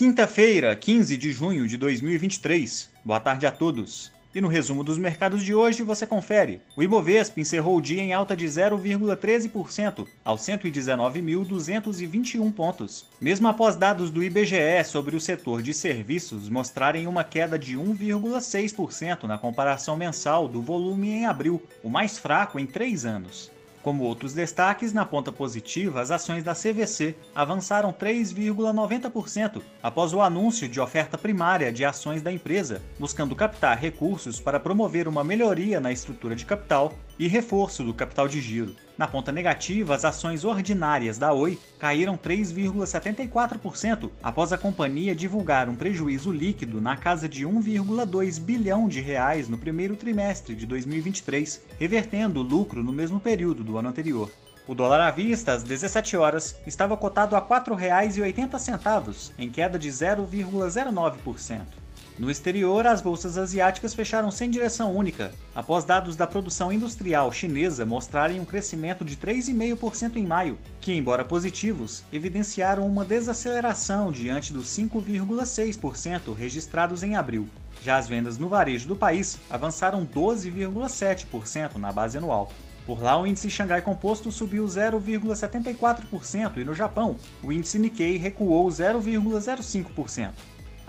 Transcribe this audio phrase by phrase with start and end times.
[0.00, 2.88] Quinta-feira, 15 de junho de 2023.
[3.04, 4.10] Boa tarde a todos.
[4.34, 6.62] E no resumo dos mercados de hoje você confere.
[6.74, 13.04] O Ibovespa encerrou o dia em alta de 0,13% aos 119.221 pontos.
[13.20, 19.24] Mesmo após dados do IBGE sobre o setor de serviços mostrarem uma queda de 1,6%
[19.24, 23.50] na comparação mensal do volume em abril, o mais fraco em três anos.
[23.82, 30.68] Como outros destaques, na ponta positiva, as ações da CVC avançaram 3,90% após o anúncio
[30.68, 35.90] de oferta primária de ações da empresa, buscando captar recursos para promover uma melhoria na
[35.90, 38.74] estrutura de capital e reforço do capital de giro.
[38.96, 45.76] Na ponta negativa, as ações ordinárias da Oi caíram 3,74% após a companhia divulgar um
[45.76, 52.40] prejuízo líquido na casa de 1,2 bilhão de reais no primeiro trimestre de 2023, revertendo
[52.40, 54.30] o lucro no mesmo período do ano anterior.
[54.66, 59.90] O dólar à vista, às 17 horas, estava cotado a R$ 4,80, em queda de
[59.90, 61.79] 0,09%.
[62.20, 67.86] No exterior, as bolsas asiáticas fecharam sem direção única, após dados da produção industrial chinesa
[67.86, 74.66] mostrarem um crescimento de 3,5% em maio, que, embora positivos, evidenciaram uma desaceleração diante dos
[74.66, 77.48] 5,6% registrados em abril.
[77.82, 82.52] Já as vendas no varejo do país avançaram 12,7% na base anual.
[82.84, 88.68] Por lá, o índice Xangai Composto subiu 0,74% e no Japão, o índice Nikkei recuou
[88.68, 90.32] 0,05%.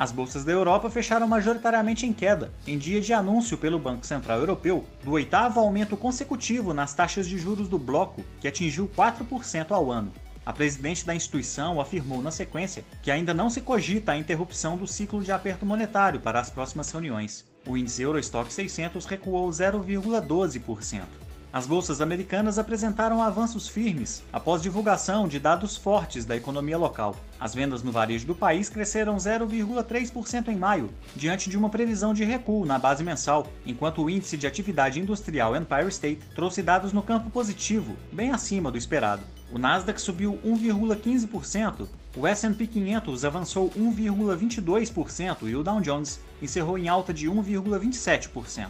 [0.01, 4.39] As bolsas da Europa fecharam majoritariamente em queda, em dia de anúncio pelo Banco Central
[4.39, 9.91] Europeu do oitavo aumento consecutivo nas taxas de juros do bloco, que atingiu 4% ao
[9.91, 10.11] ano.
[10.43, 14.87] A presidente da instituição afirmou na sequência que ainda não se cogita a interrupção do
[14.87, 17.45] ciclo de aperto monetário para as próximas reuniões.
[17.67, 21.20] O índice Eurostock 600 recuou 0,12%.
[21.53, 27.13] As bolsas americanas apresentaram avanços firmes após divulgação de dados fortes da economia local.
[27.37, 32.23] As vendas no varejo do país cresceram 0,3% em maio, diante de uma previsão de
[32.23, 37.03] recuo na base mensal, enquanto o índice de atividade industrial Empire State trouxe dados no
[37.03, 39.23] campo positivo, bem acima do esperado.
[39.51, 41.85] O Nasdaq subiu 1,15%,
[42.15, 48.69] o S&P 500 avançou 1,22% e o Dow Jones encerrou em alta de 1,27%.